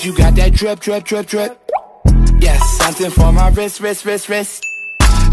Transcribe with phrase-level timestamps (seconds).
[0.00, 1.60] if you got that drip, drip, drip, drip.
[2.40, 4.64] Yes, something for my wrist, wrist, wrist, wrist.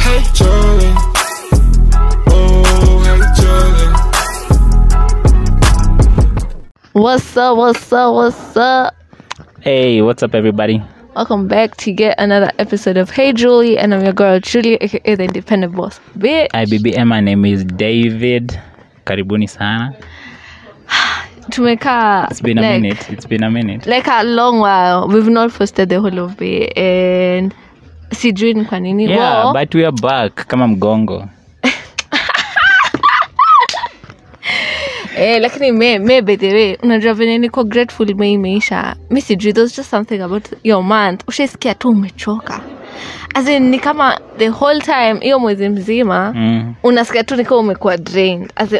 [0.01, 0.93] Hey, Charlie.
[2.27, 3.93] Oh, hey, Charlie.
[6.91, 7.55] What's up?
[7.55, 8.13] What's up?
[8.13, 8.93] What's up?
[9.61, 10.83] Hey, what's up, everybody?
[11.15, 15.15] Welcome back to yet another episode of Hey Julie, and I'm your girl Julie, aka
[15.15, 16.01] the Independent Boss.
[16.17, 16.49] Bitch.
[16.51, 17.07] Hi, BBM.
[17.07, 18.59] My name is David.
[19.05, 19.95] Karibuni sana.
[21.51, 23.09] Tumeka It's been a like, minute.
[23.13, 23.85] It's been a minute.
[23.89, 25.07] like a long while.
[25.07, 27.53] We've not posted the whole of it, and
[28.11, 29.05] sijui ni kwa nini.
[29.05, 31.29] Yeah, Well, but we are back kama mgongo.
[35.17, 38.95] eh, lakini me, me by the way, unajua venye niko grateful me imeisha.
[39.09, 41.23] Mi sijui, there's just something about your month.
[41.27, 42.61] Ushaisikia tu umechoka.
[43.35, 46.73] As in, ni kama the whole time hiyo mwezi mzima Mm.
[46.83, 48.79] unasikia tu nikiwa umekuwa drained as in,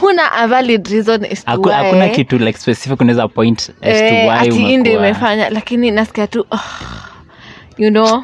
[0.00, 3.98] huna a valid reason as to Haku- why, Hakuna kitu like specific unaweza point as
[3.98, 5.08] to eh, why ati hii ndio umekuwa.
[5.08, 6.58] imefanya lakini nasikia tu oh,
[7.78, 8.22] you know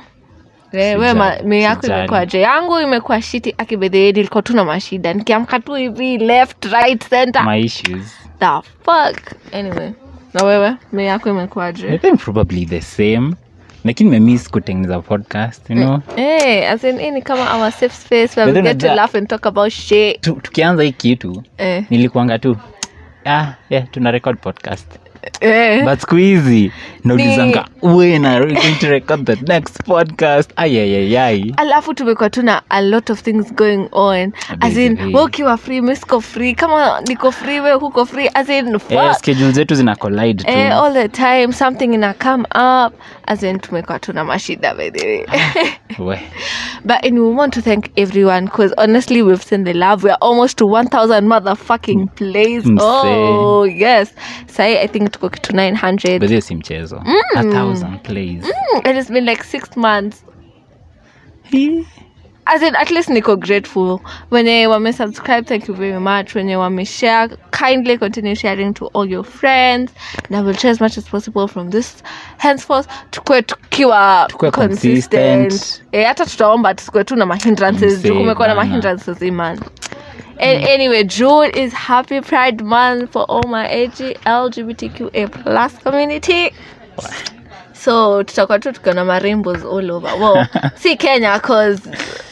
[0.74, 1.98] Eh, we ma- Sijali, me yako sijali.
[2.00, 7.08] imekuwa je yangu imekuwa shiti akibedhee nilikuwa tu na mashida nikiamka tu hivi left right
[7.08, 8.14] center My issues.
[8.38, 8.46] the
[8.84, 9.90] fuck anyway
[10.34, 13.34] na wewe me yako imekuwaje I think probably the same.
[13.84, 16.00] Lakini nimemiss kutengeneza podcast, you know.
[16.16, 19.46] hey, as in, hii kama our safe space where we get to laugh and talk
[19.46, 20.20] about shit.
[20.20, 22.56] Tu, tukianza hii kitu eh, nilikuanga tu
[23.24, 24.86] ah, yeah, tuna record podcast
[25.40, 25.84] eh.
[25.84, 26.72] but siku hizi
[27.04, 30.50] naulizanga when are we going to record the next podcast.
[30.56, 34.32] Ayayayai alafu tumekuwa tuna a lot of things going on.
[34.60, 35.14] As in Busy.
[35.14, 36.54] we ukiwa free misiko free.
[36.54, 38.28] Kama niko free we huko free.
[38.34, 38.92] As in fuck.
[38.92, 40.50] eh, schedule zetu zina collide tu.
[40.50, 42.94] Eh, all the time something ina come up.
[43.26, 45.26] As in tumekuwa tuna mashida by the way.
[45.98, 46.18] We.
[46.84, 50.04] but and we want to thank everyone because honestly we've seen the love.
[50.04, 52.64] We're almost to 1000 motherfucking plays.
[52.64, 52.78] Msee.
[52.82, 54.12] oh yes.
[54.46, 57.02] Sai i think tuko kitu 900 But hiyo si mchezo.
[57.36, 58.44] A thousand plays.
[58.44, 60.24] Mm, and it's been like six months.
[62.44, 64.00] As in at least niko grateful.
[64.30, 66.34] Wenye wame subscribe thank you very much.
[66.34, 69.92] Wenye wameshare kindly continue sharing to all your friends.
[70.28, 72.02] And i will share as much as possible from this
[72.38, 72.88] henceforth.
[73.10, 75.50] Tukue tukiwa Tukue consistent.
[75.50, 75.82] consistent.
[75.92, 78.66] eh, hata tutaomba tusikue tu na mahindrances Msee kumekuwa na bana.
[78.68, 79.60] mahindrances iman
[80.38, 86.50] And anyway, June is Happy Pride Month for all my AG, LGBTQA plus community.
[87.72, 90.16] So tutakuwa tu tukiwa na marimbos all over.
[90.18, 91.80] Well, si Kenya cause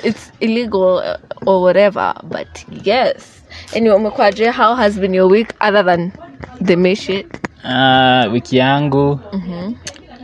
[0.05, 1.17] it's illegal uh,
[1.47, 3.43] or whatever, but yes.
[3.75, 4.53] Anyway, umekuwaje?
[4.53, 6.13] How has been your week other than
[6.61, 7.17] the mission?
[7.17, 7.51] shit?
[7.65, 9.21] Ah, wiki yangu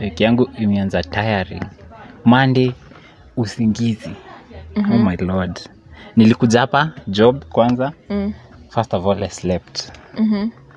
[0.01, 1.63] wiki yangu imeanza tiring
[2.25, 2.73] monday
[3.37, 4.11] usingizi
[4.77, 5.59] oh my lord
[6.17, 8.33] nilikuja hapa job kwanza Mm.
[8.69, 9.91] first of all i slept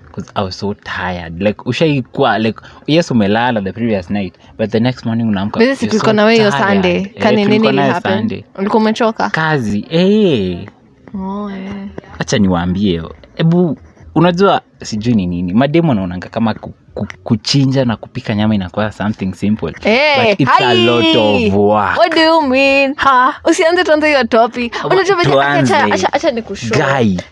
[0.07, 4.81] because i was so tired like ushaikuwa like yes umelala the previous night but the
[4.81, 6.51] next morning unaamka tulikuwa so na wewe.
[6.53, 6.97] Sunday.
[6.97, 7.69] Eh, Kani nini?
[8.03, 8.45] Sunday.
[8.59, 9.31] Ulikuwa umechoka?
[9.31, 10.67] kazi eh
[11.15, 11.75] Oh, yeah.
[12.19, 13.03] acha niwaambie
[13.35, 13.79] hebu
[14.15, 16.75] unajua sijui ni nini mademo naonanga kama ku,
[17.25, 22.15] kuchinja na kupika nyama inakuwa something simple Hey, but it's a lot of work What
[22.15, 22.95] do you mean?
[22.97, 24.75] Ha, usianze tuanze hiyo topic.
[24.85, 26.79] Unajua acha acha acha nikushow.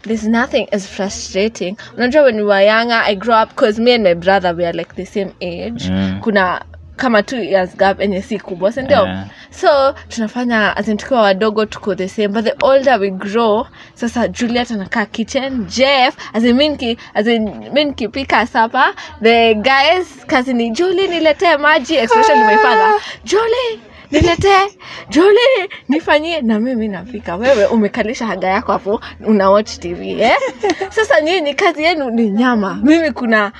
[0.02, 1.76] There's nothing as frustrating.
[1.96, 4.78] Unajua when we were younger, I grew up because me and my brother we are
[4.78, 5.88] like the same age.
[5.90, 6.20] Mm.
[6.20, 6.60] Kuna
[6.98, 9.26] kama two years gap enye si kubwa sindio Yeah.
[9.50, 15.06] so tunafanya tukiwa wadogo tuko the same but the older we grow sasa juliet anakaa
[15.06, 20.70] kitchen jeff as in mi niki- as in mi nikipika sapa the guys kazi ni
[20.70, 22.94] juli niletee maji especially my father.
[23.24, 23.80] Juli
[24.10, 24.68] niletee
[25.08, 26.40] juli nifanyie.
[26.40, 27.36] Na mimi napika.
[27.36, 30.36] Wewe umekalisha haga yako hapo una watch tv eh?
[30.96, 32.80] sasa nyinyi kazi yenu ni nyama.
[32.82, 33.52] Mimi kuna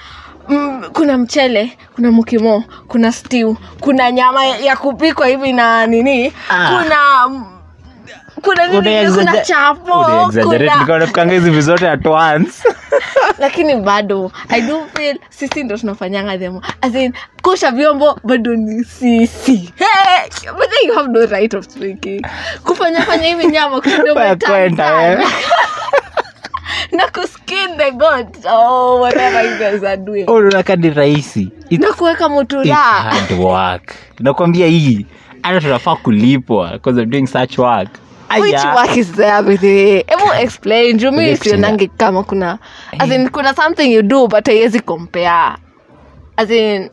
[0.49, 6.33] Mm, kuna mchele kuna mukimo kuna stew kuna nyama ya kupikwa hivi na nini?
[6.51, 6.69] Ah.
[6.69, 7.45] kuna mm,
[8.43, 9.11] kuna nini?
[9.15, 10.31] Kuna chapo
[11.13, 12.69] kuna hizi vitu at once.
[13.39, 16.61] Lakini bado i do feel sisi ndo tunafanyanga them.
[16.81, 17.13] As in
[17.43, 19.73] kosha vyombo bado ni sisi.
[19.77, 22.27] Hey, but you have no right of speaking.
[22.65, 24.37] Kufanya fanya hivi nyama Wewe
[26.91, 27.07] kwenda, sana.
[27.07, 27.07] eh.
[27.07, 30.25] na kuskin the goat oh whatever you guys are doing.
[30.27, 31.51] Unaka ni rahisi.
[31.71, 32.29] Na kuweka
[33.41, 33.95] work.
[34.21, 35.07] Nakwambia hii
[35.43, 37.89] hata tunafaa kulipwa doing such work.
[38.41, 38.75] Which Aya.
[38.75, 41.37] work is there with the hebu explain juu mi Explain.
[41.57, 42.59] sionangi kama kuna
[42.99, 45.57] as in kuna something you do but haiwezi compare.
[46.37, 46.91] As in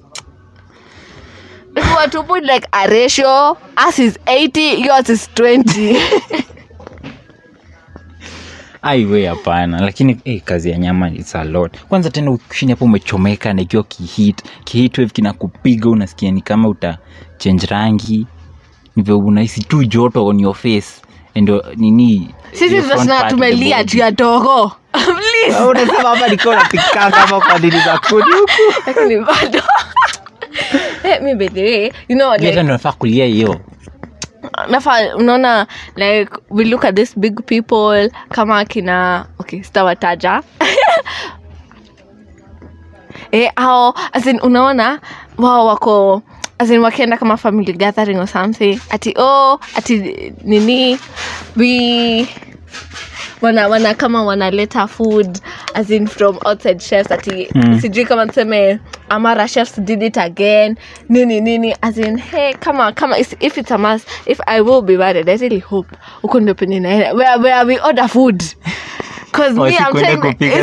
[1.77, 5.98] if you were to put like a ratio as is 80 yours is 20
[8.86, 9.82] aiwe hapana.
[9.82, 11.80] Lakini hey, kazi ya nyama it's a lot.
[11.90, 16.98] Kwanza tena ukishini hapo umechomeka na ikiwa kihit kihit wave kinakupiga unasikia ni kama uta
[17.38, 18.28] change rangi.
[18.96, 20.88] Nivyo unahisi tu joto on your face.
[21.36, 24.72] Ndo nini sisi tunasema tumelia juu ya togo.
[25.70, 28.74] Unasema hapa nikiwa napikanga hapa kwa dini za kuni huku?
[28.88, 29.62] Lakini bado.
[31.04, 31.46] Eh, mi by
[32.10, 33.60] you know like, nafaa kulia hiyo
[34.69, 40.44] nafa unaona like we look at this big people kama akina okay sitawataja.
[43.31, 45.00] E, ao asin unaona
[45.38, 46.22] wao wako
[46.60, 51.00] asin wakienda kama family gathering or something ati oh ati nini
[51.56, 52.28] we
[53.45, 55.39] wana wana kama wanaleta food
[55.74, 57.81] as in from outside chefs ati Mm.
[57.81, 60.75] sijui kama tuseme amara chefs did it again
[61.09, 64.97] nini nini as in hey kama kama if it's a must if i will be
[64.97, 68.44] married i really hope uko ndio penye naenda where, where we order food?
[69.59, 69.68] Oh,
[70.27, 70.62] kupika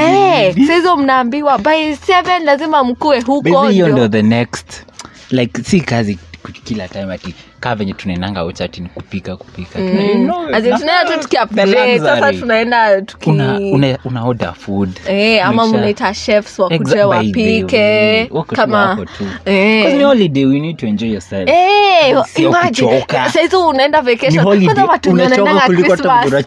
[0.00, 0.54] eh,
[0.96, 4.82] mnaambiwa by seven lazima mkue huko hiyo ndo the next
[5.30, 6.18] like si kazi
[6.64, 11.04] kila time ati kaa venye tunaendanga wechati ni kupika kupika Tuna- you know, As tunaenda
[11.04, 12.38] tu the tukiupgrade sasa luxury.
[12.38, 18.98] tunaenda tuki una, una, una order food Eh, ama mnaita chefs way, wapike kama.
[19.44, 19.82] Eh.
[19.82, 23.04] 'Cause ni holiday we need to enjoy yourself Eh, imagine.
[23.32, 26.44] Saizi unaenda vacation kwanza watu wanaendanga Christmas.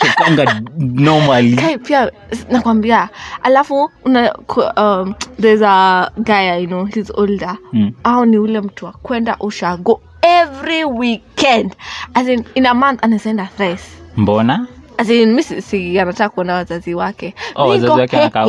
[0.77, 2.11] normally Kai, pia
[2.51, 3.09] nakwambia
[3.43, 4.33] alafu una,
[4.77, 7.91] um, there's a guy I know he's older Mm.
[8.03, 11.75] au ni ule mtu wa kwenda ushago every weekend.
[12.15, 13.83] As in, in a month anaenda thrice
[14.17, 14.67] mbona?
[14.97, 17.35] As in, mi si- anataka kuona wazazi wake.
[17.55, 18.45] Oh, wazazi wake wanakaa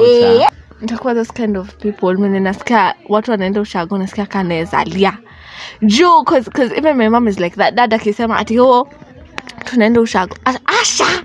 [0.81, 2.15] nitakuwa those kind of people.
[2.17, 5.19] Mwenye nasikia watu wanaenda ushago nasikia kanaezalia
[5.83, 7.75] juu cause, cause even my mom is like that.
[7.75, 8.89] Dad akisema ati o
[9.65, 10.37] tunaenda ushago.
[10.81, 11.25] Asha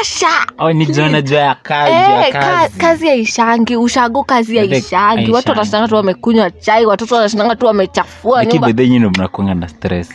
[0.00, 0.46] asha.
[0.58, 2.72] Oh, ni jona jua ya kazi, ya kazi.
[2.78, 3.06] ka, kazi.
[3.06, 5.30] ya ishangi ushago kazi ya ishangi.
[5.30, 5.88] Watu haishangi.
[5.88, 8.66] tu wamekunywa chai watoto watashinanga tu wamechafua lakini nyumba.
[8.66, 10.08] bedhe nyino mnakuanga na stress.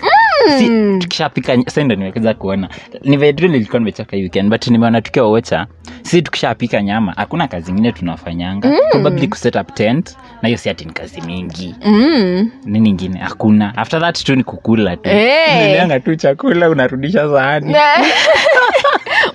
[0.57, 2.69] Si tukishapika sa ndo nimekuza kuona.
[3.03, 5.67] Ni nilikuwa nimechoka hii weekend but nimeona tukiwa wocha
[6.01, 8.71] si tukishapika nyama hakuna kazi ingine tunafanyanga.
[8.91, 11.75] Probably kuset up tent na hiyo si ati ni kazi mingi.
[11.85, 12.51] Mm.
[12.65, 13.77] nini ingine hakuna.
[13.77, 15.09] After that tu ni kukula tu.
[15.09, 15.55] Hey.
[15.55, 17.71] Unaleanga tu chakula unarudisha sahani.
[17.71, 17.79] Na-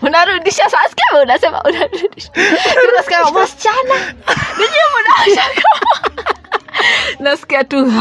[0.02, 2.30] unarudisha saa sikia unasema unarudisha
[2.92, 3.94] unasikia wasichana
[4.58, 5.42] nijue mnaosha
[7.20, 7.92] nasikia tu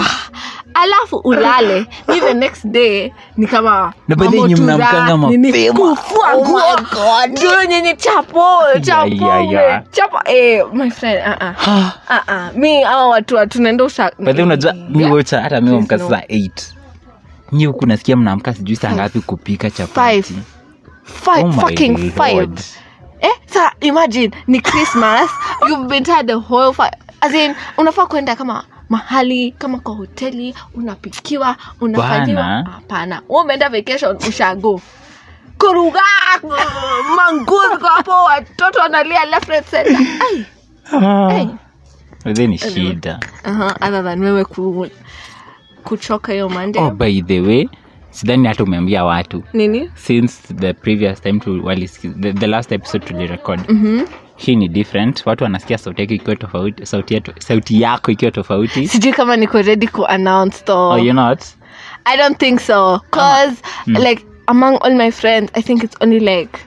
[0.73, 1.85] alafu ulale.
[2.07, 5.47] Ni the next day ni kama Na by the way, mambo nyinyi tura, mnaamkanga nini,
[5.51, 5.95] mapema.
[5.95, 6.45] kufua Oh
[7.27, 7.65] nguo.
[7.69, 8.43] Nyenye chapo
[8.81, 9.83] chapo ya, ya.
[9.91, 11.91] chapo eh my friend ah ah.
[12.09, 12.51] Ah ah.
[12.55, 16.09] Mi awa watu wa- tunaenda usha bedhe unajua mi hata mi Please wamka no.
[16.09, 16.49] saa 8
[17.51, 20.23] nyi huku nasikia mnaamka sijui saa ngapi kupika chapati.
[20.23, 20.39] Five.
[21.03, 22.59] Five, Oh fucking five Lord.
[23.21, 25.29] eh sa imagine ni christmas
[25.69, 30.55] you've been tired the whole fi- as in unafaa kwenda kama mahali kama kwa hoteli
[30.75, 32.43] unapikiwa unafanyiwa.
[32.43, 33.21] Hapana.
[33.29, 34.81] Wewe umeenda vacation ushago.
[35.57, 36.01] Kuruga
[37.17, 39.97] manguzi kwa hapo watoto wanalia left right center.
[40.19, 40.45] Ai,
[41.37, 41.49] ai.
[42.25, 43.19] Bedhe ni shida.
[43.43, 44.87] Aha, other than wewe ku,
[45.83, 46.79] kuchoka hiyo mande.
[46.79, 47.69] Oh, by the way
[48.11, 49.43] sidhani hata umeambia watu.
[49.53, 49.91] Nini?
[49.95, 53.69] Since the previous time tu, walisikiza- the, the last episode tulirecord.
[53.69, 54.01] Mhm.
[54.35, 55.25] hii ni different.
[55.27, 58.87] Watu wanasikia sauti yako ikiwa tofauti sauti, yetu, sauti yako ikiwa tofauti.
[58.87, 60.91] Sijui kama niko ready ku announce though.
[60.93, 61.43] Oh, you're not?
[62.05, 62.99] I don't think so.
[63.11, 66.59] Cause like among all my friends, I think it's only like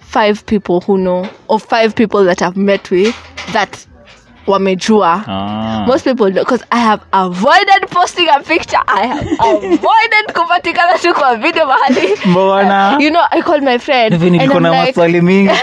[0.00, 3.14] five people who know, or five people that I've met with
[3.52, 3.87] that
[4.52, 5.24] wamejua.
[5.28, 5.84] ah.
[5.86, 8.80] Most people know because I have avoided posting a picture.
[8.86, 12.16] I have avoided kupatikana tu kwa video mahali.
[12.26, 12.96] mbona?
[13.00, 15.50] You know, I called my friend hivi niko na maswali mingi.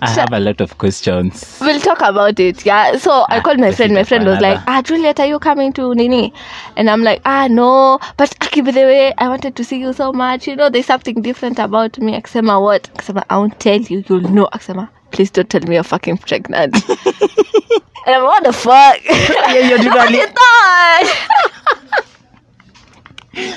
[0.00, 1.58] I have a lot of questions.
[1.62, 2.98] We'll talk about it yeah.
[2.98, 3.94] So i Ah, called my friend.
[3.94, 6.32] my friend was like ah juliet are you coming to nini?
[6.76, 7.98] And i'm like ah no.
[8.18, 10.46] But aki by the way i wanted to see you so much.
[10.46, 12.20] You know there's something different about me.
[12.20, 12.90] Aksema, what?
[12.94, 14.04] Aksema, i won't tell you.
[14.08, 14.46] You'll know.
[14.52, 16.74] Akisema please don't tell me you're fucking pregnant.
[18.06, 18.98] And i'm what the fuck?
[19.54, 21.08] Yeah, you're doing thought?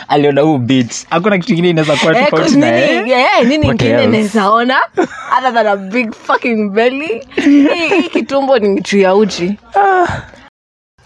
[0.07, 4.77] aliona huu bit hakuna kitu ingine inaweza kuwa tofauti na nini- nini ingine nawezaona
[5.37, 7.27] other than a big fucking belly.
[7.43, 9.59] Hii hii kitumbo ni juu ya uji.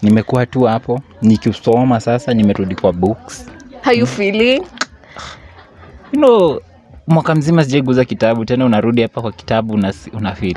[0.02, 3.46] Nimekuwa tu hapo nikisoma sasa nimerudi kwa books.
[3.84, 4.62] How you feeling?
[6.12, 6.60] You know,
[7.06, 10.56] mwaka mzima sijaiguza kitabu tena unarudi hapa kwa kitabu unasi- unafeel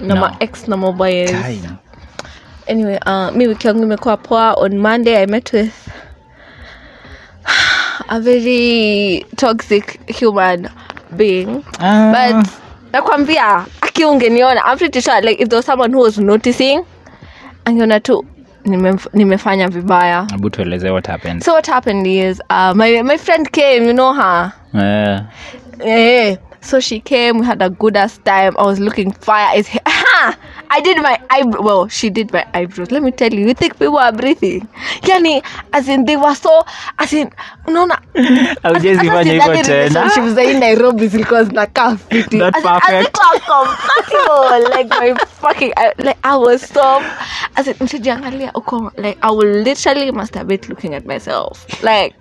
[0.00, 0.30] No.
[0.68, 1.68] na mobiles time.
[2.66, 5.72] anyway uh, mi wiki yangu imekuwa poa on monday i met with
[8.08, 10.68] a very toxic human
[11.10, 11.46] being
[11.80, 12.12] uh.
[12.12, 12.46] but
[12.92, 16.80] nakwambia akiungeniona i'm pretty sure like if there was someone who was noticing
[17.64, 18.24] angeona tu
[18.68, 21.42] nimef- nimefanya vibaya Abu tueleze what happened.
[21.44, 25.20] so what happened is uh, my, my friend came you know her Eh,
[25.80, 28.52] Eh, so she came, we had a good ass time.
[28.58, 29.68] I was looking fire as
[30.30, 30.36] he-
[30.70, 31.64] I did my eyebrow.
[31.66, 32.90] Well, she did my eyebrows.
[32.90, 34.66] Let me tell you, you think people are breathing?
[35.02, 36.64] Yani, as in, they were so,
[36.98, 37.30] as in,
[37.66, 37.98] unaona.
[38.62, 39.84] Haujawezi hata fanya hivyo sidhani tena.
[39.88, 42.36] relationships za hii Nairobi zilikuwa zinakaa fiti.
[42.36, 42.90] Not As in, perfect.
[42.96, 44.18] hazikuwa compatible.
[44.30, 47.02] Oh, like my fucking, I, like I was so,
[47.54, 51.82] as in, msijiangalia uko, like I will literally masturbate looking at myself.
[51.82, 52.14] Like,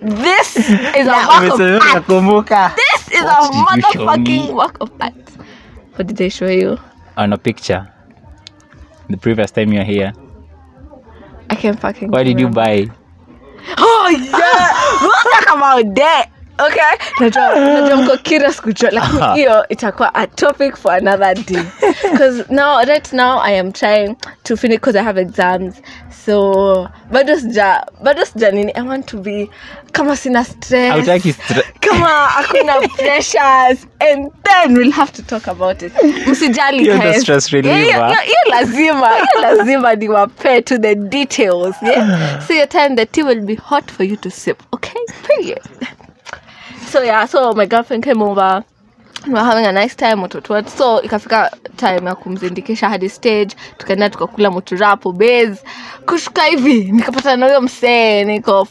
[0.00, 1.94] this is a work of art.
[1.94, 2.72] nakumbuka.
[2.76, 5.14] This is What a did you show motherfucking work of art.
[5.94, 6.78] What did I show you?
[6.80, 7.86] Oh, On a picture.
[9.10, 10.12] The previous time you were here.
[11.50, 12.10] I can't fucking.
[12.10, 12.88] What did you buy?
[13.78, 14.66] Oh yeah,
[15.00, 16.30] we'll talk about that.
[16.58, 21.62] Okay, najua najua mko curious kujua lakini hiyo itakuwa a topic for another day.
[22.12, 25.74] Because now right now I am trying to finish because I have exams.
[26.26, 29.50] So bado sija bado sija nini I want to be
[29.92, 30.92] kama sina stress.
[30.92, 33.86] Hautaki stre- kama hakuna pressures.
[34.00, 35.92] And then we'll have to talk about it.
[36.26, 37.22] Msijali You're the guys.
[37.22, 37.78] stress reliever.
[37.84, 42.08] Hiyo- hiyo- hiyo lazima hiyo lazima niwape to the details yeah?
[42.48, 45.00] so your time the tea will be hot for you to sip okay?
[45.26, 45.62] Period
[46.92, 48.64] so yeah so my girlfriend came over.
[49.26, 50.70] We were having a nice time watoto wetu.
[50.70, 53.56] so ikafika time ya kumzindikisha hadi stage.
[53.78, 55.56] Tukaenda tukakula muturapo base.
[56.06, 58.68] Kushuka hivi nikapata na huyo msee niko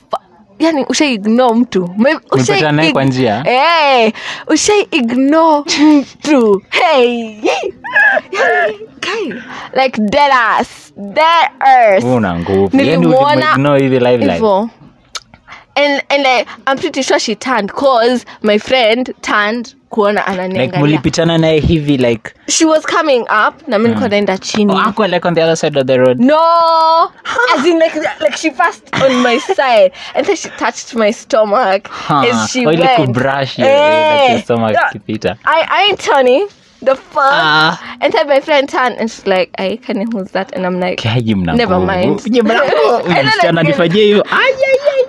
[0.60, 1.90] yani ushai ignore mtu.
[2.32, 3.44] Ushai njia?
[3.48, 4.14] Eh,
[4.48, 6.62] ushai ignore mtu.
[6.70, 7.42] Hey
[8.32, 9.34] Yani, guy,
[9.84, 12.78] like dead ass dead earth una nguvu.
[12.78, 14.70] Yani Nilimuona ulimuignore hivi live live hivyo
[15.76, 20.24] and and I, i'm pretty sure she turned cause my friend turned kuona
[20.58, 24.74] like mulipitana naye hivi like she was coming up na mi nilikuwa naenda chini.
[24.74, 26.20] Oh, ako like on the other side of the road.
[26.20, 26.38] No!
[27.24, 27.58] Huh.
[27.60, 29.92] as in like like she passed on my side.
[30.16, 32.24] And then she touched my stomach Huh.
[32.32, 32.82] as she Oh, went.
[32.98, 34.18] kubrush your- Eh.
[34.22, 36.46] like your stomach no, kipita I, I ain't Tony
[36.82, 37.32] the fuck.
[37.34, 40.52] Uh, and then my friend turned and she's like I can't who's that?
[40.56, 42.22] And I'm like Never mind.
[42.26, 45.04] And then Msichana again- nifanyie hivyo Ai, ai, ai,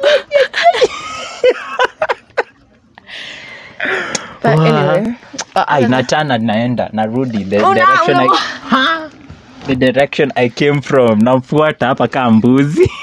[3.80, 4.28] ai.
[4.42, 5.14] But anyway
[5.54, 7.44] Ah, inachana naenda narudi.
[7.44, 8.28] The Una- direction I,
[8.68, 9.10] Ha!
[9.66, 12.90] the direction i came from namfuata hapa kaa mbuzi.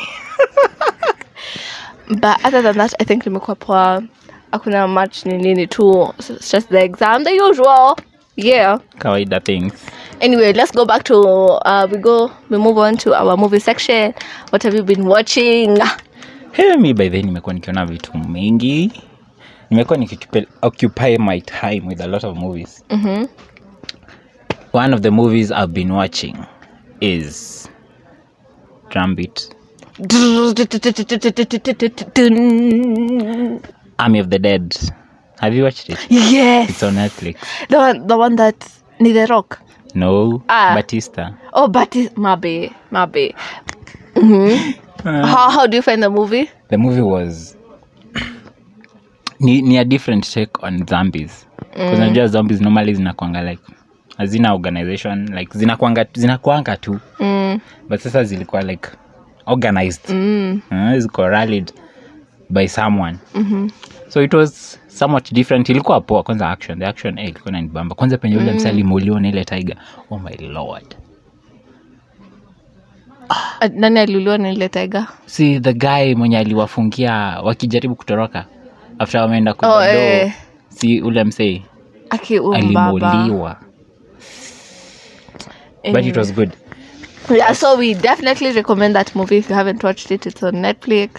[2.10, 4.04] But other than that i think nimekuwa poa.
[4.52, 6.14] Hakuna much ni nini tu.
[6.20, 7.96] It's just the exam the usual.
[8.36, 8.80] Yeah.
[9.00, 9.74] Kawaida things.
[10.22, 11.18] Anyway let's go back to
[11.66, 14.14] uh we go we move on to our movie section.
[14.50, 15.78] What have you been watching?
[16.52, 18.92] Hey, mi by then nimekuwa nikiona vitu mingi
[19.70, 22.84] nimekuwa nikiocupy my time with a lot of movies.
[22.90, 23.28] Mhm.
[24.74, 26.36] one of the movies i've been watching
[27.00, 27.70] is
[28.90, 29.50] Drambit,
[33.98, 34.76] army of the dead.
[35.42, 36.00] Have you watched it?
[36.10, 36.70] Yes.
[36.70, 37.38] It's on netflix.
[37.70, 38.56] The one the one that
[39.00, 39.60] ni the rock?
[39.96, 40.44] No.
[40.50, 40.74] Ah.
[40.76, 41.34] batista.
[41.54, 43.34] Oh but mabe mabe.
[44.16, 44.72] Mm-hmm.
[45.26, 46.50] how, how do you find the movie?
[46.70, 47.56] The movie was
[49.40, 51.94] ni, ni a different take on zombies mm.
[51.94, 53.64] unajua zombies normally zinakwanga like
[54.18, 57.60] hazina organization like zinakwanga zinakwanga tu mm.
[57.90, 58.90] but sasa zilikuwa like
[59.46, 60.62] organized Mm.
[60.72, 61.74] uh, ziko rallied
[62.50, 63.70] by someone mm-hmm.
[64.08, 68.18] so it was somewhat different ilikuwa poa kwanza action the action eh, ilikuwa nanibamba kwanza
[68.18, 68.56] penye ule mm.
[68.58, 68.72] msa
[69.20, 69.76] na ile tiger
[70.10, 70.96] oh my lord
[73.30, 78.46] Uh, nani aliuliwa na ile tiger si the guy mwenye aliwafungia wakijaribu kutoroka
[79.00, 80.32] after wameenda Oh, eh.
[80.70, 81.64] si ule msei
[82.54, 83.58] alimuliwa
[85.94, 86.50] but it was good.
[87.38, 90.26] Yeah so we definitely recommend that movie if you haven't watched it.
[90.26, 91.10] It's on netflix.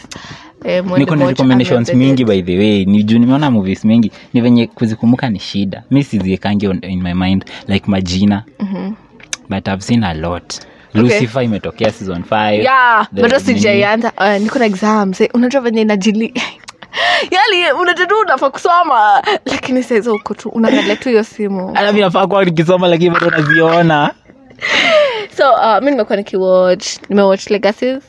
[0.64, 2.84] Eh, niko na recommendations mingi by the way.
[2.84, 4.12] Ni juu nimeona movies mingi.
[4.34, 5.82] Ni venye kuzikumbuka ni shida.
[5.90, 8.44] Mi siziekangi in my mind like majina.
[8.58, 8.92] Mhm.
[9.48, 10.54] but i've seen a lot.
[10.94, 15.20] Lucifer imetokea season 5 yeah bado sijaianza uh, niko na exams.
[15.20, 16.34] Eh, unajua venye inajili
[17.30, 19.22] yani unatatu unafaa kusoma.
[19.44, 21.72] Lakini saizo uko tu unaangalia tu hiyo simu.
[21.74, 24.14] Alafu nafaa kuwa nikisoma lakini bado naziona.
[25.36, 28.02] So uh, mi nimekuwa nikiwatch nimewatch legacies.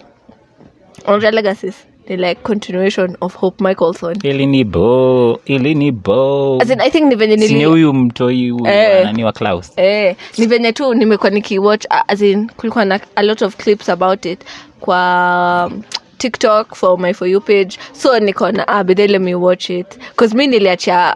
[1.07, 1.75] Unajua legacies.
[2.09, 4.15] Ni like continuation of hope michaelson.
[4.23, 6.57] Ili ni bo ili ni bo.
[6.61, 9.25] As in, i think ni venye nili huyu mtoi huyu Eh.
[9.25, 9.71] wa klaus.
[9.75, 13.89] Eh, ni venye tu nimekuwa nikiwatch uh, as in kulikuwa na a lot of clips
[13.89, 14.39] about it
[14.79, 15.83] kwa um,
[16.21, 20.37] tiktok for my for you page so nikaona ah, but let me watch it bcause
[20.37, 21.15] mi niliacha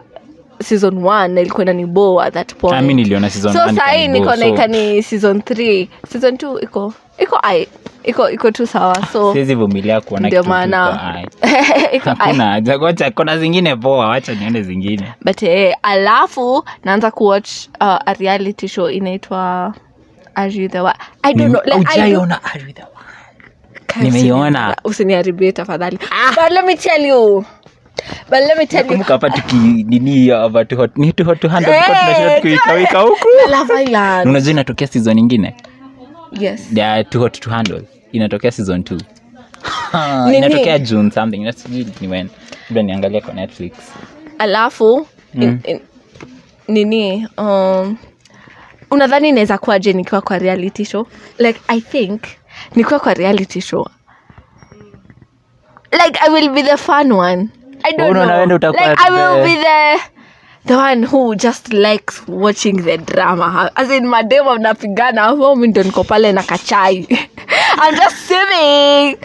[0.62, 4.30] season one ilikuwa inanibo at that point Ah, mi niliona season so one sahii ikanibo,
[4.30, 7.68] so- naika season three season two iko iko ai
[8.04, 10.88] iko iko tu sawa so siwezi vumilia kuona ndio kitu maana
[11.22, 11.84] iko ai.
[11.96, 17.50] iko ai hakuna haja, ngoja kuna zingine poa wacha zingine but eh, alafu naanza kuwatch
[17.80, 19.74] uh, a reality show inaitwa
[20.38, 20.94] Are You the One?
[21.24, 21.62] I don't know.
[21.64, 22.95] Like, I don't- Hujaiona Are You the One?
[24.02, 24.76] Nimeiona.
[24.84, 25.98] usiniharibie tafadhali.
[26.36, 27.44] But let me tell you.
[28.30, 29.02] But let me tell you.
[29.02, 33.28] Hapa tukinini hapa tu hot- ni tu hot to handle, tulikuwa Eh, tunashinda tukiwikawika huku.
[33.50, 34.28] Love Island.
[34.28, 35.54] unajua inatokea season ingine
[36.40, 36.68] yes.
[36.74, 37.82] Ya too to handle.
[38.12, 39.00] Inatokea season 2
[40.36, 41.52] inatokea june something.
[41.52, 42.28] Sijui ni when.
[42.70, 43.72] Labda niangalia kwa netflix.
[44.38, 45.80] Alafu in, in,
[46.68, 47.96] nini um,
[48.90, 51.06] unadhani inaweza kuwaje nikiwa kwa reality show?
[51.38, 52.22] Like i think
[52.74, 53.86] nikiwa kwa reality show.
[55.92, 57.48] Like i will be the fun one.
[57.84, 58.70] I don't know.
[58.72, 60.00] like i will be the
[60.66, 63.70] the one who just likes watching the drama.
[63.76, 67.06] As in madem mnapigana hapo mi ndo niko pale na kachai.
[67.82, 69.16] I'm just sitting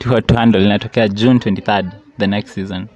[0.00, 2.88] to handle inatokea june 23rd the next season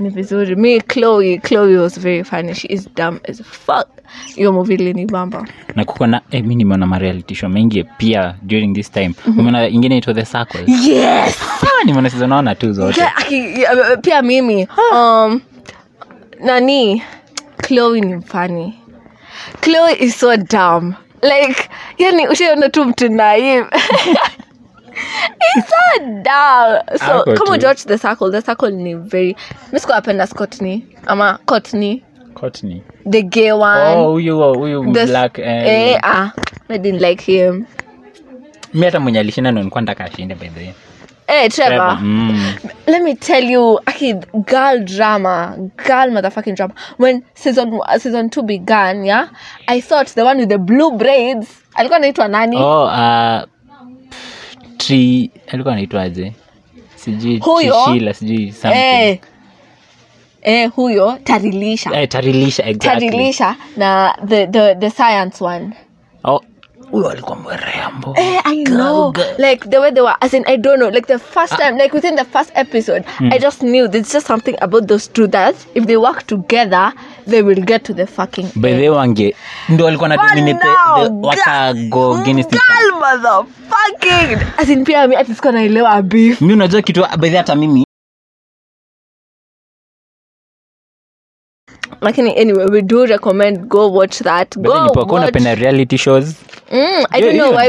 [0.00, 0.56] ni vizuri.
[0.56, 2.54] Mi chloe chloe was very funny.
[2.54, 3.88] She is dumb as fuck.
[4.36, 8.90] Hiyo movie ilinibamba na kuko na eh, mi nimeona mareality show mengi pia during this
[8.90, 9.14] time.
[9.26, 11.36] Umeona ingine itwa the circle yes!
[11.62, 13.02] Ah, nimeona sizonaona tu zote.
[13.28, 14.68] Pia- pia mimi.
[14.92, 15.40] Um,
[16.44, 17.02] nani?
[17.62, 18.74] Chloe ni mfani
[19.60, 20.94] chloe is so dumb.
[21.22, 23.66] Like yani ushaona tu mtu naive
[25.54, 26.98] He's a dumb.
[26.98, 27.58] So Ako kama.
[27.58, 29.36] George the circle, the circle ni very
[29.72, 32.02] mi sikuwapenda Scottney ama Courtney,
[32.34, 32.82] Courtney.
[33.10, 33.96] the gay one.
[33.96, 36.32] oh huyu huyu black eh, eh, ah,
[36.68, 37.66] I didn't like him.
[38.74, 40.72] mi hata mwenye alishinda ndo nilikuwa nataka ashinde by the way
[41.26, 41.76] Hey, Trevor.
[41.76, 42.54] Trevor, mm.
[42.86, 44.14] let me tell you aki
[44.46, 49.28] girl drama girl motherfucking drama when season season 2 began yeah
[49.68, 53.42] i thought the one with the blue braids alikuwa anaitwa nani oh uh,
[55.48, 56.32] alikuwa anaitwaje
[56.96, 57.74] sijui Huyo?
[57.84, 58.78] trishila sijui something.
[58.78, 59.18] Eh,
[60.42, 62.00] eh huyo tarilisha.
[62.02, 63.10] Eh, tarilisha exactly.
[63.10, 65.70] Tarilisha na the, the, the science one
[66.90, 69.12] huyo alikuwa mrembo Eh, I know.
[69.12, 69.34] girl.
[69.38, 70.90] Like the way they were, as in, I don't know.
[70.90, 74.56] Like the first time, like within the first episode, I just knew there's just something
[74.60, 76.92] about those two that if they work together,
[77.26, 78.46] they will get to the fucking.
[78.56, 79.36] by the way wange
[79.68, 85.28] ndo walikuwa na dominate the- wakago Guinness girl mother fucking as in pia mimi at
[85.28, 87.84] least kuna naelewa beef mimi unajua kitu by the hata mimi
[92.00, 96.34] lakini anyway we do recommend go watch that go watch napenda reality shows
[96.70, 97.68] mm, i don't know why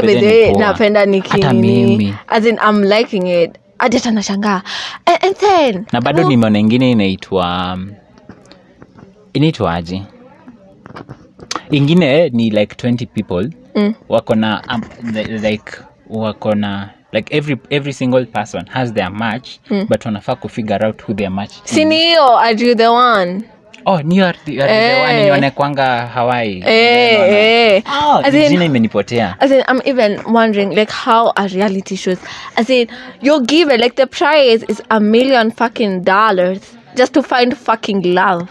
[0.58, 3.58] napenda nikinini as in i'm liking it.
[3.82, 4.62] Hadi nashangaa.
[5.06, 7.94] And, and then na bado nimeona ingine inaitwa um,
[9.32, 10.02] inaitwaje
[11.70, 13.50] ingine ni like 20 people.
[13.74, 13.94] Mm.
[14.08, 14.82] wako na um,
[15.42, 15.72] like
[16.10, 21.14] wako na like every every single person has their match but wanafaa kufigure out who
[21.14, 23.42] their match sini hiyo are you the one
[23.86, 25.30] oh you the Eh.
[25.30, 30.90] one hawaii eh eh oh, As in- jina imenipotea As in, I'm even wondering, like,
[30.90, 32.18] how are reality shows?
[32.56, 32.88] As in,
[33.20, 36.60] you're given, like, the prize is a million fucking dollars
[36.96, 38.48] just to find fucking love.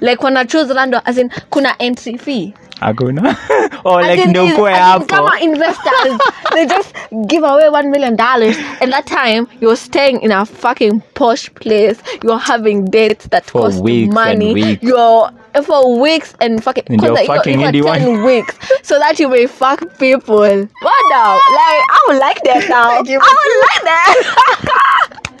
[0.00, 2.54] Like, when I choose random, as in, kuna entry fee.
[2.80, 3.36] Hakuna
[3.84, 6.20] oh, As like in, ndo is- ukuwe as in, hapo kama investors,
[6.52, 6.94] they just
[7.26, 11.98] give away one million dollars, and that time you're staying in a fucking posh place.
[12.22, 14.54] You're having dates that For cost weeks and money.
[14.54, 14.82] weeks.
[14.82, 15.30] You're
[15.64, 17.98] for weeks and fucking And you're kwanza, you're- fucking you're anyone.
[17.98, 20.36] 10 weeks so that you may fuck people.
[20.36, 21.34] What now?
[21.34, 22.90] Like I would like that now.
[22.90, 25.20] I would like that.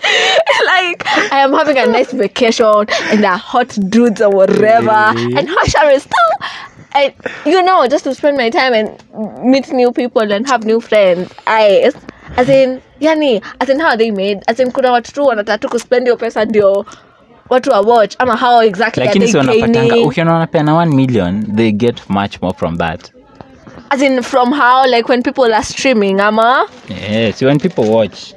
[0.66, 2.66] like I am having a nice vacation
[3.12, 5.38] and the hot dudes or whatever Eh.
[5.38, 6.48] and Hashar is still
[6.94, 7.12] and
[7.44, 8.90] you know just to spend my time and
[9.44, 11.30] meet new people and have new friends.
[11.46, 11.92] I
[12.36, 15.68] as in yani as in how they made as in kuna watu tu wanataka tu
[15.68, 16.86] kuspend hiyo pesa ndio
[17.48, 20.94] watu wa watch ama how exactly lakini si are they wanapatanga gaining ukiona wanapeana 1
[20.94, 23.10] million they get much more from that.
[23.90, 26.66] As in from how like when people are streaming ama?
[26.88, 28.34] Yeah, so when people watch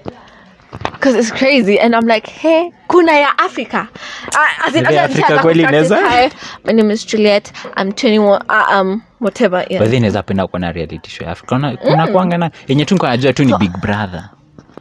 [0.82, 1.80] because it's crazy.
[1.80, 3.88] And i'm like hey kuna ya africa.
[4.36, 6.32] Uh, as in, as Africa kweli inaweza?
[6.66, 7.52] my name is juliet.
[7.78, 9.80] I'm 21 uh, um whatever yeah.
[9.82, 12.96] but then naweza penda kuona reality show ya Afrika kuna, kuna kuanga na yenye tu
[13.04, 14.30] najua tu ni big brother.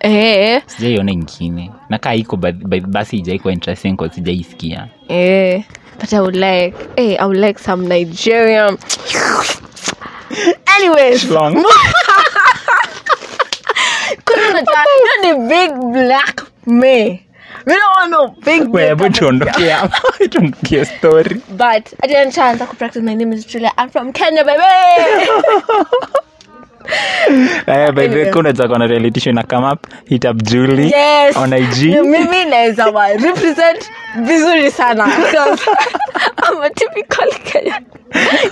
[0.01, 0.63] Eh.
[0.67, 1.71] Sijaiona ingine.
[1.89, 4.89] Na kaa iko ba- ba- basi ijaikuwa interesting kwa sijaisikia.
[5.09, 5.63] Eh.
[6.01, 8.79] But i would like hey i would like some nigerian.
[10.77, 11.27] Anyways
[14.47, 17.27] kuna unajua, you the big black me
[17.67, 19.19] We don't want no big We, hebu breakup.
[19.19, 23.03] tuondoke hapa tuondoke story But I didn't chance to practice.
[23.03, 23.71] My name is Julia.
[23.79, 24.63] I'm from Kenya, baby.
[27.67, 30.89] Eh, by the way, kuna za kuna reality show ina come up hit up Julie
[30.91, 31.37] yes.
[31.37, 33.91] on IG Mimi naweza wa represent
[34.23, 35.63] vizuri sana because
[36.43, 37.85] I'm a typical Kenyan.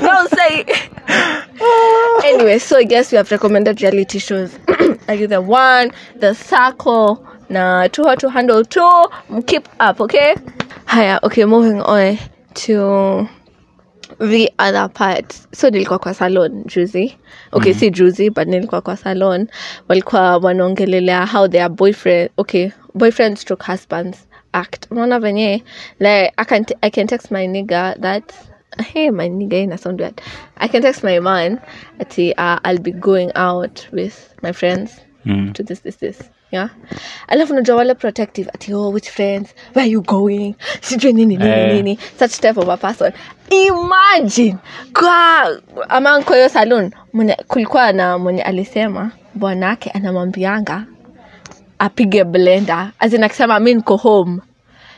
[0.01, 0.65] No say.
[2.25, 4.51] anyway, so I guess we have recommended reality shows.
[5.11, 9.07] Are you the one, the circle, na two how to handle two?
[9.49, 10.37] Keep up, okay?
[10.87, 12.17] Haya, okay, moving on
[12.55, 13.29] to
[14.21, 17.17] the other part so nilikuwa kwa salon juzi.
[17.53, 19.49] Okay si juzi but nilikuwa kwa salon.
[19.89, 24.87] Walikuwa wanaongelelea how their boyfriend okay boyfriend stroke husbands act.
[24.91, 25.63] Unaona venye?
[25.99, 28.33] Like I can, I can text my nigger that
[28.93, 30.21] hey my nigga ina sound weird
[30.57, 31.59] i can text my man
[32.01, 35.53] ati uh, i'll be going out with my friends Mm.
[35.53, 36.31] to this this this.
[36.51, 36.69] Yeah?
[37.29, 38.49] Alafu najua wale protective.
[38.55, 39.55] Ati oh which friends?
[39.75, 40.55] Where are you going?
[40.81, 41.73] Sijui nini nini Eh.
[41.75, 41.99] nini?
[42.19, 43.13] Such type of a person.
[43.51, 44.59] Imagine!
[44.95, 50.85] Kwa among kwa hiyo salon mwenye kulikuwa na mwenye alisema bwanake anamwambianga
[51.79, 52.91] apige blender.
[52.99, 54.41] Azin akisema mi niko home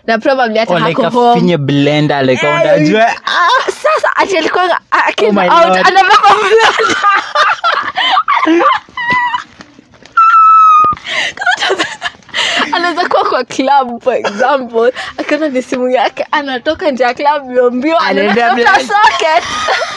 [0.07, 3.07] na probably hata Oh, hako home blender like Eh, unajua.
[3.27, 6.97] Ah, sasa ati alikuwa Oh out anabeba blender
[12.73, 14.93] anaweza kuwa kwa club for example.
[15.19, 19.45] Akiona ni simu yake anatoka nje ya club mbiombio anatafuta socket.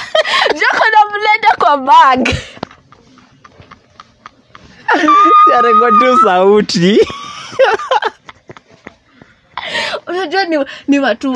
[0.60, 2.30] Joko na blender kwa bag.
[5.46, 7.00] Siareko tu sauti
[10.08, 11.36] unajua ni, ni watu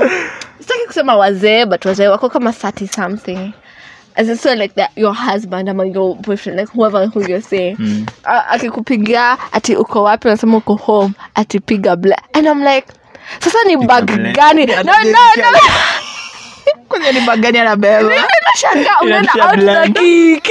[0.59, 3.51] sitaki kusema wazee but wazee wako kama 30 something.
[4.15, 7.75] As in, so like that your husband ama your boyfriend like whoever who you're saying
[7.79, 8.05] Mm.
[8.25, 12.17] uh, akikupigia ati uko wapi unasema uko home ati piga bla.
[12.33, 12.87] And i'm like
[13.39, 14.65] sasa ni bag gani?
[14.65, 14.93] No no
[15.37, 15.59] no.
[16.89, 18.09] Kwenye ni bagani anabeba?
[18.53, 20.41] Nashangaa unaenda Inatia out na blender.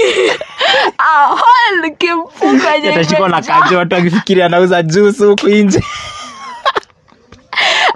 [0.99, 5.85] a whole kimfuko yenye atashikwa na kajoto akifikiri anauza juice huku nje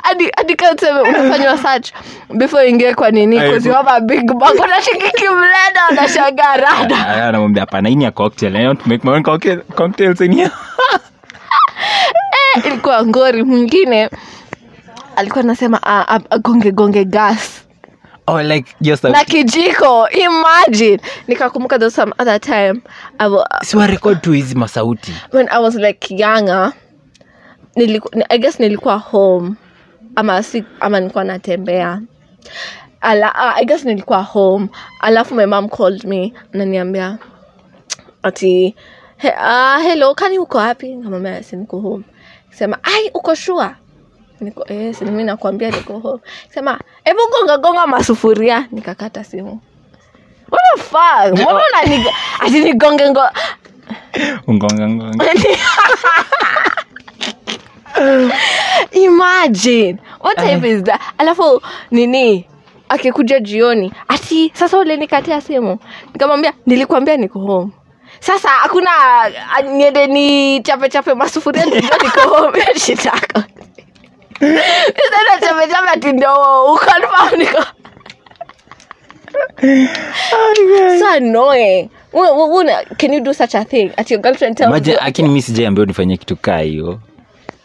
[0.03, 1.93] hadi hadi kama tuseme unafanywa search
[2.35, 3.39] before ingie kwa nini?
[3.41, 7.27] Because you have a big bag unashikiki mlenda unashangaa rada.
[7.29, 10.51] Anamwambia hapana hii ni ya cocktail I want make my own cocktail, cocktails in here.
[12.67, 14.11] Ilikuwa ngori mwingine
[15.17, 17.63] alikuwa anasema ah, ah, agonge gonge gas.
[18.27, 21.01] Oh like just na kijiko imagine.
[21.29, 22.81] Nikakumbuka there some other time
[23.19, 25.13] I wa, siwa record tu hizi masauti.
[25.33, 26.73] When i was like younger
[27.77, 29.55] niliku, i guess nilikuwa home
[30.17, 32.01] ama si ama nilikuwa natembea.
[33.01, 34.69] Ala, uh, i guess nilikuwa home.
[35.01, 37.19] Alafu my mom called me ananiambia
[38.23, 38.75] ati
[39.17, 40.97] he, uh, hello kani uko wapi?
[41.03, 42.05] Kamwambia si niko home.
[42.51, 43.77] Sema ai uko shua
[44.41, 46.21] niko eh, si mimi nakwambia niko home.
[46.55, 48.67] Sema hebu gonga gonga masufuria.
[48.73, 49.61] Nikakata simu.
[50.51, 51.41] What the fuck?
[51.41, 53.23] Mbona unaniga ati nigonge ngo
[54.47, 55.25] ungonga ngonga
[58.93, 59.99] imagine.
[60.21, 61.01] What type is that?
[61.19, 62.47] Alafu nini?
[62.89, 63.93] Akikuja jioni.
[64.09, 65.79] Ati sasa ulinikatia simu.
[66.13, 67.71] Nikamwambia nilikwambia niko home.
[68.21, 68.91] Sasa hakuna
[69.77, 72.65] niende ni chape chape masufuria ndio niko home.
[72.87, 73.43] Shitako
[74.97, 76.35] sasa chape chape ati ndio
[76.75, 77.65] ukonfirm niko.
[80.99, 81.91] So annoying.
[82.13, 83.91] Una- can you do such a thing?
[83.97, 85.01] At your girlfriend tells Imagine, you.
[85.05, 87.01] lakini mi sijaambia nifanye kitu kaa hiyo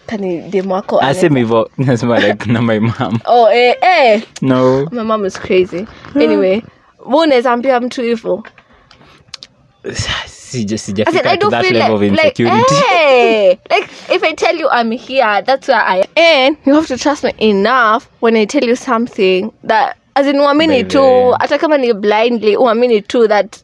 [0.07, 3.19] kani demu wako aseme hivo nasema like na my mom.
[3.25, 4.21] Oh eh eh.
[4.41, 4.87] No.
[4.91, 5.85] My mom is crazy.
[6.15, 6.61] Anyway
[7.05, 8.43] wewe unaweza ambia mtu hivyo?
[10.27, 14.69] Sija- sijafika to that feel level of like, like, hey, like if I tell you
[14.71, 16.05] I'm here, that's where I am.
[16.15, 20.35] And you have to trust me enough when I tell you something that, as in,
[20.39, 23.57] uamini tu, hata kama ni blindly, uamini tu that,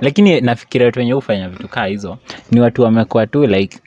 [0.00, 2.18] lakini nafikiria watu wenye hufanya vitu kaa hizo
[2.50, 3.78] ni watu wamekuwa tu like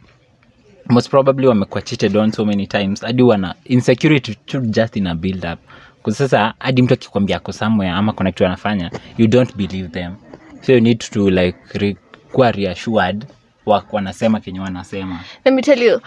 [0.89, 5.15] most probably wamekuwa cheated on so many times hadi wana insecurity to just in a
[5.15, 5.59] build up
[6.03, 10.15] kwa sasa hadi mtu akikwambia ako somewhere ama kuna kitu anafanya you don't believe them
[10.61, 11.97] so you need to like re,
[12.31, 13.25] kuwa reassured
[13.65, 16.01] wa, wanasema kenye wanasema let me tell you,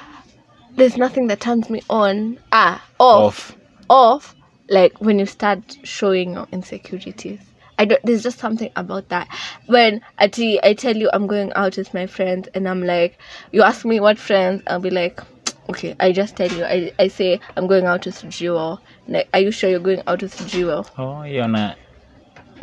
[0.76, 3.56] there's nothing that turns me on, ah, off, Off.
[3.88, 4.34] off,
[4.68, 7.40] like when you start showing your insecurities.
[7.82, 9.26] I don't, there's just something about that.
[9.66, 13.18] When I tell you I'm going out with my friends and I'm like,
[13.50, 15.20] you ask me what friends, I'll be like,
[15.68, 16.62] okay, I just tell you.
[16.64, 18.80] I, I say I'm going out with Jewel.
[19.08, 20.86] Like, are you sure you're going out with Jewel?
[20.96, 21.76] oh, you're not.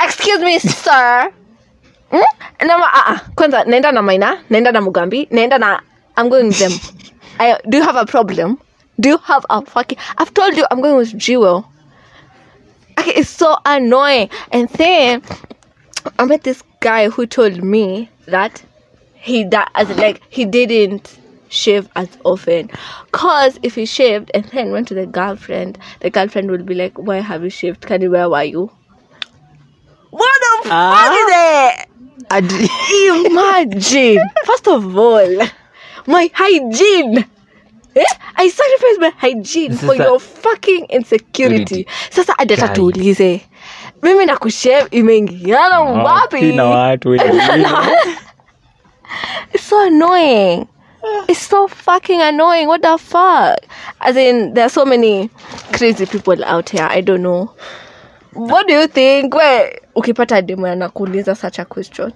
[0.00, 1.28] excuse me sir
[2.10, 2.28] hmm?
[2.66, 5.80] nama ah, ah, kwanza naenda na maina naenda na mugambi naenda na
[6.16, 6.72] i'm going with them
[7.38, 8.56] I, do you have a problem
[8.98, 11.64] do you have a fucking i've told you i'm going with jewel
[13.00, 14.30] okay it's so annoying.
[14.52, 15.22] And then
[16.18, 18.62] i met this guy who told me that
[19.14, 22.70] he that as like he didn't shave as often.
[23.12, 26.96] Cause if he shaved and then went to the girlfriend the girlfriend would be like
[26.98, 27.82] why have you shaved?
[27.82, 28.70] Kani, where were you?
[30.10, 31.12] What the fuck Ah.
[31.12, 31.86] is it?
[33.26, 34.22] Imagine.
[34.44, 35.46] First of all
[36.06, 37.24] my hygiene
[37.94, 38.04] Eh?
[38.36, 41.86] I sacrifice my hygiene for your fucking insecurity.
[42.10, 43.40] Sasa adata tuulize
[44.02, 46.52] mimi na kushave imeingiana wapi?
[46.52, 47.14] na watu.
[49.52, 50.68] It's so annoying.
[51.28, 52.68] It's so fucking annoying.
[52.68, 53.58] What the fuck?
[54.00, 55.28] As in, there are so many
[55.72, 56.86] crazy people out here.
[56.88, 57.52] I don't know.
[58.32, 59.34] What do you think?
[59.34, 62.12] We ukipata demo anakuuliza such a question.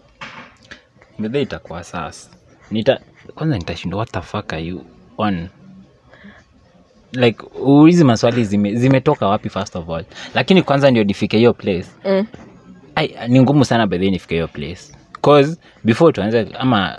[1.19, 2.31] Bedhe itakuwa sasa
[2.71, 3.01] nita
[3.35, 4.85] kwanza nitashindwa what the fuck are you
[5.19, 5.49] on
[7.15, 7.45] like
[7.87, 10.05] hizi maswali zime, zimetoka wapi first of all?
[10.35, 11.87] Lakini kwanza ndio nifike hiyo place.
[12.05, 12.27] Mm.
[12.95, 14.81] I, ni ngumu sana bedhe nifike hiyo place.
[15.23, 16.99] Cause before tuanze ama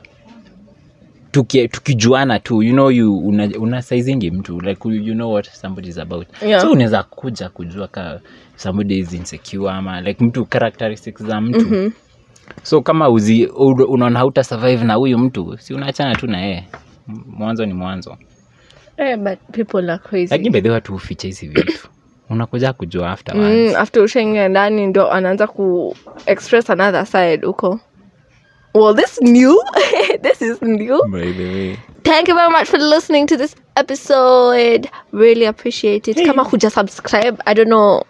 [1.32, 5.90] tuki, tukijuana tu you know you una, una saizingi mtu like you know what somebody
[5.90, 6.28] is about.
[6.42, 6.62] Yeah.
[6.62, 8.20] so unaweza kuja kujua ka
[8.56, 11.60] somebody is insecure ama like mtu characteristics za mtu.
[11.62, 11.92] Mm-hmm.
[12.64, 13.46] so kama uzi
[13.88, 16.64] unaona hauta survive na huyu mtu si unaachana tu na yeye.
[17.28, 18.18] Mwanzo ni mwanzo
[18.98, 20.32] Eh, but people are crazy.
[20.32, 21.88] lakini bedhi watu huficha hizi vitu.
[22.30, 27.80] Unakuja kujua afterwards mm, after ushaingia ndani ndo anaanza ku express another side huko.
[28.74, 29.56] Well this new.
[30.22, 31.00] This is new.
[31.10, 31.78] By the way.
[32.04, 34.90] Thank you very much for listening to this episode.
[35.14, 36.26] Really appreciate it.
[36.28, 38.04] Kama huja subscribe i don't know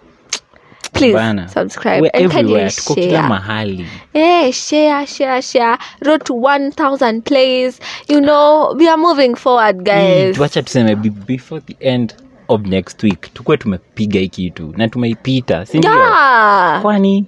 [0.96, 3.28] please subscribe we're and kindly tuko kila share.
[3.30, 3.86] mahali.
[4.14, 5.78] Yeah share share share.
[6.02, 7.80] Road to 1000 plays
[8.10, 10.36] you know we are moving forward guys.
[10.36, 12.14] tuacha tuseme be- before the end
[12.48, 16.82] of next week tukuwe tumepiga hii kitu na tumeipita sindio yeah.
[16.82, 17.26] Kwani?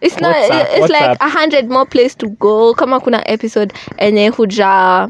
[0.00, 0.66] It's not What's up?
[0.70, 1.16] it's What's like up?
[1.22, 2.74] a hundred more place to go.
[2.74, 5.08] Kama kuna episode enye huja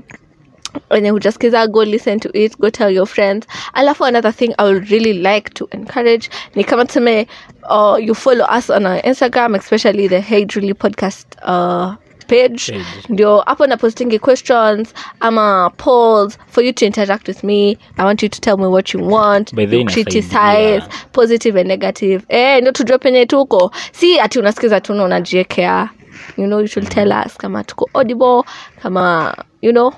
[0.91, 3.47] enye hujaskiza go listen to it go tell your friends.
[3.73, 7.27] Alafu another thing i would really like to encourage ni kama tuseme
[7.71, 11.95] uh, you follow us on our instagram especially the hey Julie podcast uh,
[12.27, 12.73] page.
[13.09, 17.77] Ndio hapo napostingi questions ama polls for you to interact with me.
[17.99, 20.83] I want you to tell me what you want you criticize
[21.13, 22.25] positive and negative.
[22.29, 25.89] Eh ndio tujue penye tuko si ati unasikiza tu na unajiekea
[26.37, 28.43] you know you should tell us kama tuko audible
[28.83, 29.93] kama you know.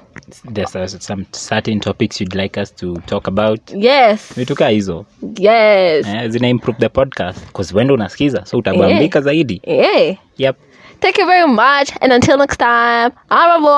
[0.53, 3.61] There's uh, some certain topics you'd like us to talk about.
[3.75, 4.33] Yes.
[4.37, 5.05] Vitukaa hizo.
[5.39, 6.07] Yes.
[6.07, 9.61] Eh, zina improve the podcast bcause wende unasikiza so utabambika zaidi.
[9.65, 10.57] Yeah yep.
[11.01, 13.69] Thank you very much and until next time au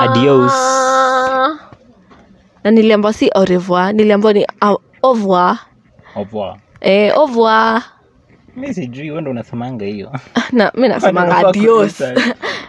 [0.00, 0.52] Adios.
[2.64, 5.58] na niliambiwa si au revoir niliambiwa ni au au revoir.
[6.14, 6.56] Au revoir.
[6.80, 7.82] Eh au revoir
[8.56, 10.12] mi sijui wende unasemanga hiyo.
[10.52, 12.02] Na mi nasemanga adios.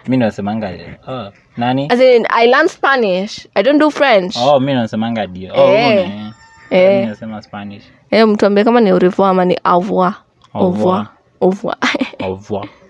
[0.08, 0.70] mi nasemanga
[1.08, 1.88] oh, nani?
[1.92, 3.48] As in i learn spanish.
[3.56, 4.36] I don't do french.
[4.38, 6.06] Oh mi nasemanga adio oh, Eh.
[6.06, 6.34] una,
[6.70, 7.02] Eh.
[7.02, 7.08] eh.
[7.08, 7.84] nasema spanish.
[8.12, 10.14] Eh mtu ambie kama ni au revoir ama ni au revoir.
[10.54, 11.08] Au revoir.